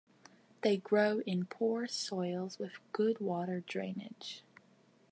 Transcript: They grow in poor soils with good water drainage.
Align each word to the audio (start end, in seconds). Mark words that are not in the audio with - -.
They 0.63 0.77
grow 0.77 1.19
in 1.27 1.45
poor 1.45 1.85
soils 1.87 2.57
with 2.57 2.79
good 2.91 3.19
water 3.19 3.59
drainage. 3.59 4.41